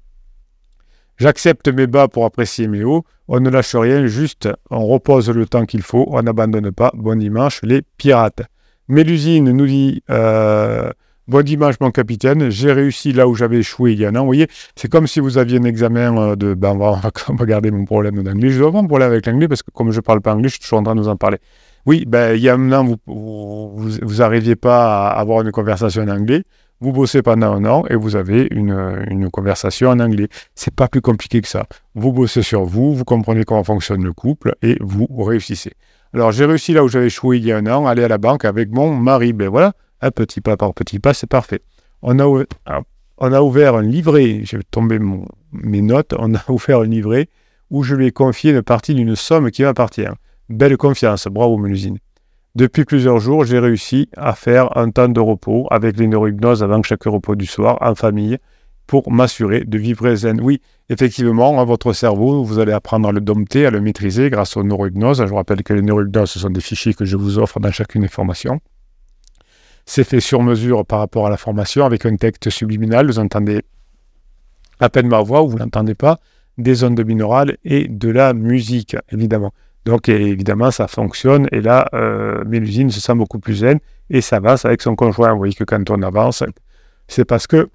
J'accepte 1.21 1.69
mes 1.69 1.87
bas 1.87 2.09
pour 2.09 2.25
apprécier 2.25 2.67
mes 2.67 2.83
hauts. 2.83 3.05
On 3.29 3.41
ne 3.41 3.51
lâche 3.51 3.77
rien, 3.77 4.07
juste 4.07 4.49
on 4.71 4.87
repose 4.87 5.29
le 5.29 5.45
temps 5.45 5.67
qu'il 5.67 5.83
faut, 5.83 6.07
on 6.09 6.23
n'abandonne 6.23 6.73
pas. 6.73 6.91
Bon 6.95 7.17
dimanche, 7.19 7.61
les 7.63 7.83
pirates. 7.99 8.41
Mélusine 8.89 9.53
nous 9.53 9.67
dit 9.67 10.03
euh, 10.09 10.91
Bon 11.29 11.45
dimanche, 11.45 11.77
mon 11.81 11.91
capitaine. 11.91 12.51
J'ai 12.51 12.73
réussi 12.73 13.13
là 13.13 13.29
où 13.29 13.35
j'avais 13.35 13.59
échoué 13.59 13.93
il 13.93 14.01
y 14.01 14.05
a 14.05 14.09
un 14.09 14.17
an. 14.17 14.21
Vous 14.21 14.27
voyez, 14.27 14.49
c'est 14.75 14.89
comme 14.89 15.07
si 15.07 15.21
vous 15.21 15.39
aviez 15.39 15.59
un 15.59 15.65
examen 15.65 16.17
euh, 16.17 16.37
de. 16.37 16.55
Ben, 16.55 16.71
on, 16.71 16.79
va, 16.79 17.01
regarder 17.39 17.71
mon 17.71 17.85
problème 17.85 18.23
d'anglais. 18.23 18.51
Je 18.51 18.59
dois 18.59 18.69
avoir 18.69 18.83
un 18.83 18.87
problème 18.87 19.11
avec 19.11 19.27
l'anglais 19.27 19.49
parce 19.49 19.63
que, 19.63 19.71
comme 19.71 19.91
je 19.93 19.97
ne 19.97 20.03
parle 20.03 20.21
pas 20.21 20.35
anglais, 20.35 20.49
je 20.49 20.55
suis 20.55 20.61
toujours 20.61 20.81
en 20.81 20.83
train 20.83 20.95
de 20.95 21.01
vous 21.01 21.09
en 21.09 21.17
parler. 21.17 21.39
Oui, 21.87 22.05
ben, 22.07 22.35
il 22.35 22.43
y 22.43 22.49
a 22.49 22.55
un 22.55 22.73
an, 22.73 22.97
vous 23.07 24.17
n'arriviez 24.19 24.57
pas 24.57 25.09
à 25.09 25.21
avoir 25.21 25.43
une 25.43 25.51
conversation 25.51 26.03
en 26.03 26.09
anglais 26.09 26.43
vous 26.81 26.93
bossez 26.93 27.23
pendant 27.23 27.53
un 27.53 27.65
an 27.67 27.85
et 27.91 27.95
vous 27.95 28.17
avez 28.17 28.49
une, 28.51 29.29
conversation 29.31 29.91
en 29.91 30.01
anglais. 30.01 30.29
C'est 30.55 30.75
pas 30.75 30.89
plus 30.89 31.03
compliqué 31.03 31.41
que 31.41 31.49
ça. 31.49 31.67
Vous 31.95 32.13
bossez 32.13 32.43
sur 32.43 32.65
vous, 32.65 32.95
vous 32.95 33.05
comprenez 33.05 33.45
comment 33.45 33.65
fonctionne 33.65 34.03
le 34.03 34.13
couple 34.13 34.55
et 34.63 34.77
vous 34.81 35.07
réussissez. 35.23 35.73
Alors 36.15 36.33
j'ai 36.33 36.47
réussi 36.47 36.73
là 36.73 36.83
où 36.83 36.89
j'avais 36.89 37.07
échoué 37.07 37.37
il 37.37 37.45
y 37.45 37.53
a 37.53 37.59
un 37.59 37.67
an, 37.67 37.87
aller 37.87 38.03
à 38.03 38.09
la 38.09 38.19
banque 38.19 38.45
avec 38.45 38.71
mon 38.71 38.95
mari. 38.95 39.33
Ben 39.33 39.49
voilà, 39.49 39.75
un 40.01 40.11
petit 40.11 40.41
pas 40.41 40.57
par 40.57 40.75
petit 40.75 40.99
pas, 40.99 41.15
c'est 41.15 41.27
parfait. 41.27 41.63
On 42.03 42.19
a, 42.19 42.45
ah, 42.67 42.81
on 43.19 43.33
a 43.33 43.43
ouvert 43.43 43.75
un 43.77 43.83
livret, 43.83 44.41
j'ai 44.45 44.59
tombé 44.71 44.99
mon, 44.99 45.27
mes 45.53 45.83
notes, 45.83 46.15
on 46.19 46.35
a 46.35 46.41
ouvert 46.49 46.81
un 46.81 46.87
livret 46.87 47.29
où 47.71 47.83
je 47.83 47.95
lui 47.95 48.07
ai 48.07 48.11
confié 48.11 48.53
une 48.53 48.63
partie 48.63 48.95
d'une 48.95 49.15
somme 49.15 49.51
qui 49.51 49.63
m'appartient. 49.63 50.09
Belle 50.49 50.77
confiance, 50.77 51.29
bravo 51.29 51.57
Melusine. 51.57 51.99
Depuis 52.57 52.85
plusieurs 52.85 53.21
jours, 53.21 53.45
j'ai 53.45 53.61
réussi 53.61 54.09
à 54.17 54.35
faire 54.35 54.77
un 54.77 54.91
temps 54.91 55.09
de 55.09 55.21
repos 55.21 55.69
avec 55.71 55.97
les 55.97 56.09
neurohypnoses 56.09 56.65
avant 56.65 56.83
chaque 56.83 57.05
repos 57.05 57.37
du 57.37 57.47
soir 57.47 57.79
en 57.81 57.95
famille 57.95 58.39
pour 58.89 59.13
m'assurer 59.13 59.61
de 59.65 59.79
vivre 59.79 60.13
zen. 60.17 60.41
Oui, 60.41 60.61
effectivement, 60.89 61.61
à 61.61 61.65
votre 61.65 61.93
cerveau, 61.93 62.43
vous 62.43 62.59
allez 62.59 62.73
apprendre 62.73 63.09
à 63.09 63.13
le 63.13 63.21
dompter, 63.21 63.67
à 63.67 63.71
le 63.71 63.81
maîtriser 63.81 64.31
grâce 64.31 64.57
aux 64.57 64.65
neurohypnoses. 64.65 65.21
Je 65.21 65.29
vous 65.29 65.37
rappelle 65.37 65.63
que 65.63 65.73
les 65.73 65.83
neurohypnoses, 65.83 66.31
ce 66.33 66.41
sont 66.41 66.51
des 66.51 66.61
fichiers 66.61 66.93
que 66.95 67.05
je 67.05 67.17
vous 67.17 67.39
offre 67.39 67.61
dans 67.61 67.71
chacune 67.71 68.03
des 68.03 68.09
formations. 68.09 68.59
C'est 69.87 70.05
fait 70.05 70.21
sur 70.21 70.43
mesure 70.43 70.85
par 70.87 71.01
rapport 71.01 71.27
à 71.27 71.31
la 71.31 71.37
formation 71.37 71.85
avec 71.85 72.07
un 72.07 72.17
texte 72.17 72.51
subliminal. 72.51 73.07
Vous 73.07 73.19
entendez 73.19 73.63
à 74.79 74.89
peine 74.89 75.09
ma 75.09 75.21
voix 75.21 75.43
ou 75.43 75.49
vous 75.49 75.59
n'entendez 75.59 75.95
pas 75.95 76.19
des 76.59 76.85
ondes 76.85 77.01
binaurales 77.01 77.57
et 77.65 77.89
de 77.89 78.11
la 78.11 78.35
musique, 78.35 78.97
évidemment. 79.11 79.53
Donc 79.85 80.09
évidemment, 80.09 80.71
ça 80.71 80.89
fonctionne. 80.89 81.49
Et 81.53 81.61
là, 81.61 81.87
euh, 81.95 82.45
Mélusine 82.45 82.91
se 82.91 83.01
sent 83.01 83.15
beaucoup 83.15 83.39
plus 83.39 83.57
zen 83.57 83.79
et 84.11 84.21
ça 84.21 84.41
va 84.41 84.57
avec 84.65 84.83
son 84.83 84.95
conjoint. 84.95 85.33
Vous 85.33 85.39
voyez 85.39 85.55
que 85.55 85.65
quand 85.65 85.89
on 85.91 86.03
avance, 86.03 86.45
c'est 87.09 87.25
parce 87.25 87.47
que 87.47 87.71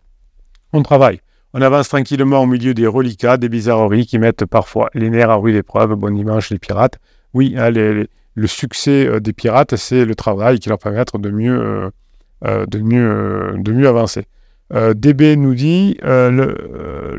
on 0.74 0.84
travaille. 0.84 1.20
On 1.54 1.62
avance 1.62 1.88
tranquillement 1.90 2.42
au 2.42 2.46
milieu 2.46 2.74
des 2.74 2.86
reliquats, 2.86 3.38
des 3.38 3.50
bizarreries 3.50 4.06
qui 4.06 4.20
mettent 4.20 4.46
parfois 4.46 4.90
les 4.94 5.10
nerfs 5.10 5.30
à 5.30 5.36
rude 5.36 5.56
épreuve. 5.56 5.96
Bon 5.96 6.14
dimanche, 6.14 6.50
les 6.50 6.60
pirates. 6.60 7.00
Oui, 7.34 7.56
hein, 7.58 7.72
le 8.36 8.48
succès 8.48 9.08
euh, 9.08 9.20
des 9.20 9.34
pirates, 9.34 9.75
c'est 9.75 10.06
le 10.06 10.15
travail 10.15 10.60
qui 10.60 10.70
leur 10.70 10.77
permet 10.77 11.04
de 11.04 11.30
mieux, 11.32 11.92
euh, 12.46 12.65
de 12.68 12.80
mieux, 12.80 13.56
de 13.58 13.72
mieux 13.72 13.88
avancer. 13.88 14.25
Euh, 14.74 14.96
DB 14.96 15.36
nous 15.36 15.54
dit 15.54 15.98
euh, 16.04 16.32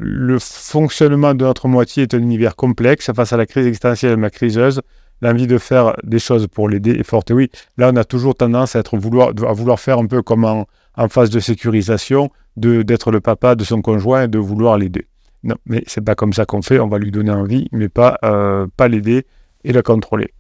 le, 0.01 0.39
fonctionnement 0.41 1.33
de 1.33 1.45
notre 1.45 1.69
moitié 1.69 2.03
est 2.03 2.15
un 2.15 2.19
univers 2.19 2.57
complexe. 2.57 3.11
Face 3.13 3.33
à 3.33 3.37
la 3.37 3.47
crise 3.47 3.67
existentielle 3.67 4.13
de 4.13 4.17
ma 4.17 4.31
criseuse, 4.31 4.83
l'envie 5.23 5.47
de 5.47 5.59
faire 5.59 5.95
des 6.03 6.19
choses 6.19 6.49
pour 6.49 6.69
l'aider 6.69 6.93
est 6.93 7.05
forte. 7.05 7.31
oui, 7.31 7.51
là, 7.77 7.91
on 7.93 7.97
a 7.97 8.05
toujours 8.05 8.35
tendance 8.35 8.75
à, 8.75 8.81
être 8.81 8.97
vouloir, 8.97 9.29
à 9.29 9.53
vouloir 9.53 9.79
faire 9.79 9.99
un 9.99 10.07
peu 10.07 10.23
comme 10.23 10.45
en, 10.45 10.67
phase 11.09 11.31
de 11.31 11.41
sécurisation, 11.41 12.31
d'être 12.57 13.11
le 13.11 13.21
papa 13.21 13.55
de 13.55 13.65
son 13.65 13.83
conjoint 13.83 14.25
et 14.25 14.29
de 14.29 14.39
vouloir 14.39 14.79
l'aider. 14.79 15.07
Non, 15.45 15.57
mais 15.67 15.85
c'est 15.87 16.01
pas 16.01 16.15
comme 16.15 16.33
ça 16.33 16.47
qu'on 16.47 16.63
fait. 16.63 16.81
On 16.81 16.89
va 16.89 16.99
lui 16.99 17.13
donner 17.13 17.31
envie, 17.31 17.69
mais 17.71 17.89
pas, 17.89 18.19
euh, 18.25 18.67
pas 18.77 18.89
l'aider 18.89 19.27
et 19.63 19.73
la 19.73 19.83
contrôler. 19.83 20.33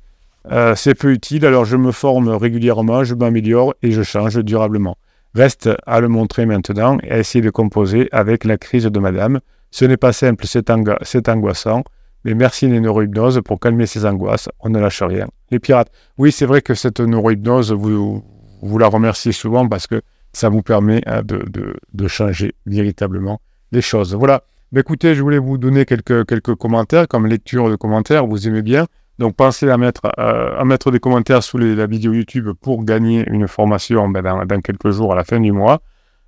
C'est 0.75 0.95
peu 0.95 1.13
utile, 1.13 1.45
alors 1.47 1.65
je 1.65 1.77
me 1.77 1.93
forme 1.93 2.29
régulièrement, 2.29 3.05
je 3.05 3.15
m'améliore 3.15 3.75
et 3.83 3.91
je 3.91 4.03
change 4.03 4.39
durablement. 4.39 4.97
Reste 5.35 5.69
à 5.87 6.01
le 6.01 6.09
montrer 6.09 6.47
maintenant 6.47 6.99
et 7.03 7.11
à 7.11 7.19
essayer 7.19 7.43
de 7.43 7.51
composer 7.51 8.09
avec 8.13 8.45
la 8.45 8.57
crise 8.57 8.85
de 8.85 8.99
madame. 8.99 9.41
Ce 9.71 9.85
n'est 9.85 9.99
pas 9.99 10.13
simple, 10.13 10.47
c'est 10.47 11.29
angoissant, 11.29 11.85
mais 12.25 12.35
merci 12.35 12.67
les 12.67 12.81
neurohypnoses 12.81 13.41
pour 13.45 13.61
calmer 13.61 13.87
ces 13.87 14.07
angoisses. 14.07 14.49
On 14.61 14.71
ne 14.71 14.79
lâche 14.79 15.03
rien. 15.03 15.29
Les 15.51 15.59
pirates. 15.59 15.91
Oui, 16.19 16.33
c'est 16.33 16.47
vrai 16.47 16.63
que 16.63 16.75
cette 16.75 17.01
neurohypnose, 17.01 17.73
vous, 17.73 18.25
vous 18.63 18.79
la 18.79 18.89
remerciez 18.89 19.33
souvent 19.33 19.69
parce 19.69 19.87
que 19.87 20.01
ça 20.33 20.49
vous 20.49 20.63
permet 20.63 21.03
hein, 21.07 21.23
de, 21.23 21.45
de, 21.93 22.09
changer 22.09 22.55
véritablement 22.67 23.41
les 23.73 23.81
choses. 23.81 24.15
Voilà. 24.15 24.43
Mais 24.73 24.81
écoutez, 24.81 25.15
je 25.15 25.23
voulais 25.23 25.39
vous 25.39 25.57
donner 25.57 25.85
quelques, 25.85 26.27
quelques 26.27 26.55
commentaires, 26.57 27.07
comme 27.09 27.27
lecture 27.27 27.71
de 27.71 27.77
commentaires, 27.77 28.27
vous 28.27 28.49
aimez 28.49 28.63
bien. 28.63 28.87
Donc 29.19 29.35
pensez 29.35 29.71
à 29.71 29.79
mettre, 29.79 30.03
euh, 30.19 30.59
à 30.59 30.65
mettre 30.65 30.91
des 30.91 31.01
commentaires 31.01 31.43
sous 31.43 31.59
la 31.59 31.87
vidéo 31.87 32.13
YouTube 32.13 32.51
pour 32.61 32.85
gagner 32.85 33.25
une 33.29 33.49
formation 33.49 34.09
ben, 34.09 34.23
dans, 34.23 34.61
quelques 34.61 34.91
jours 34.91 35.13
à 35.13 35.17
la 35.17 35.25
fin 35.25 35.41
du 35.41 35.53
mois. 35.53 35.81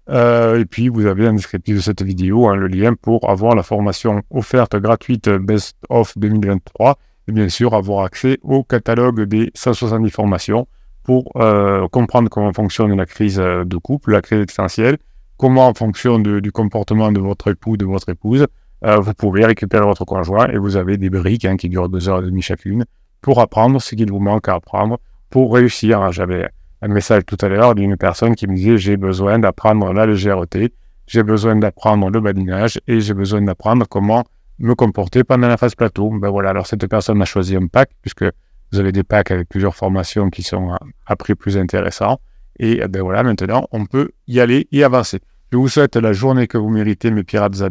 Euh, 0.08 0.60
et 0.60 0.64
puis 0.64 0.88
vous 0.88 1.04
avez 1.04 1.26
un 1.26 1.34
descriptif 1.34 1.76
de 1.76 1.80
cette 1.80 2.00
vidéo, 2.00 2.48
hein, 2.48 2.56
le 2.56 2.66
lien 2.66 2.94
pour 2.94 3.28
avoir 3.28 3.54
la 3.54 3.62
formation 3.62 4.22
offerte 4.30 4.74
gratuite 4.76 5.28
Best 5.28 5.76
of 5.90 6.16
2023 6.16 6.98
et 7.28 7.32
bien 7.32 7.50
sûr 7.50 7.74
avoir 7.74 8.04
accès 8.04 8.38
au 8.42 8.64
catalogue 8.64 9.24
des 9.24 9.50
170 9.54 10.10
formations 10.10 10.66
pour 11.02 11.30
euh, 11.36 11.86
comprendre 11.88 12.30
comment 12.30 12.54
fonctionne 12.54 12.96
la 12.96 13.04
crise 13.04 13.36
de 13.36 13.76
couple, 13.76 14.12
la 14.12 14.22
crise 14.22 14.40
existentielle, 14.40 14.96
comment 15.36 15.68
en 15.68 15.74
fonction 15.74 16.18
du 16.18 16.52
comportement 16.52 17.12
de 17.12 17.20
votre 17.20 17.48
époux, 17.48 17.76
de 17.76 17.84
votre 17.84 18.08
épouse, 18.08 18.46
euh, 18.84 18.96
vous 18.96 19.14
pouvez 19.14 19.44
récupérer 19.44 19.84
votre 19.84 20.04
conjoint 20.04 20.48
et 20.48 20.58
vous 20.58 20.76
avez 20.76 20.96
des 20.96 21.10
briques 21.10 21.44
hein, 21.44 21.56
qui 21.56 21.68
durent 21.68 21.88
deux 21.88 22.08
heures 22.08 22.22
et 22.22 22.26
demie 22.26 22.42
chacune 22.42 22.84
pour 23.20 23.40
apprendre 23.40 23.80
ce 23.82 23.94
qu'il 23.94 24.10
vous 24.10 24.20
manque 24.20 24.48
à 24.48 24.54
apprendre 24.54 24.98
pour 25.30 25.52
réussir. 25.52 26.12
J'avais 26.12 26.48
un 26.82 26.88
message 26.88 27.24
tout 27.26 27.36
à 27.40 27.48
l'heure 27.48 27.74
d'une 27.74 27.96
personne 27.96 28.34
qui 28.36 28.46
me 28.46 28.54
disait 28.54 28.78
j'ai 28.78 28.96
besoin 28.96 29.38
d'apprendre 29.38 29.92
la 29.92 30.06
légèreté, 30.06 30.72
j'ai 31.06 31.22
besoin 31.24 31.56
d'apprendre 31.56 32.08
le 32.10 32.20
badinage 32.20 32.80
et 32.86 33.00
j'ai 33.00 33.14
besoin 33.14 33.42
d'apprendre 33.42 33.86
comment 33.88 34.24
me 34.60 34.74
comporter 34.74 35.24
pendant 35.24 35.48
la 35.48 35.56
phase 35.56 35.74
plateau. 35.74 36.10
Ben 36.10 36.30
voilà, 36.30 36.50
alors 36.50 36.66
cette 36.66 36.86
personne 36.86 37.20
a 37.20 37.24
choisi 37.24 37.56
un 37.56 37.66
pack 37.66 37.90
puisque 38.00 38.24
vous 38.70 38.78
avez 38.78 38.92
des 38.92 39.02
packs 39.02 39.30
avec 39.30 39.48
plusieurs 39.48 39.74
formations 39.74 40.30
qui 40.30 40.42
sont 40.42 40.76
à 41.06 41.16
prix 41.16 41.34
plus 41.34 41.56
intéressants. 41.56 42.20
Et 42.60 42.86
ben 42.88 43.02
voilà, 43.02 43.22
maintenant, 43.22 43.66
on 43.72 43.86
peut 43.86 44.10
y 44.26 44.40
aller 44.40 44.68
et 44.72 44.84
avancer. 44.84 45.20
Je 45.50 45.56
vous 45.56 45.68
souhaite 45.68 45.96
la 45.96 46.12
journée 46.12 46.46
que 46.46 46.58
vous 46.58 46.68
méritez, 46.68 47.10
mes 47.10 47.24
pirates 47.24 47.62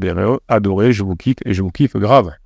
adorés. 0.48 0.94
Je 0.94 1.04
vous 1.04 1.16
kiffe 1.16 1.38
et 1.46 1.54
je 1.54 1.62
vous 1.62 1.70
kiffe 1.70 1.96
grave. 1.96 2.34